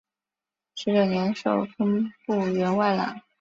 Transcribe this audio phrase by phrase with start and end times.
[0.73, 3.21] 十九年授工部员外郎。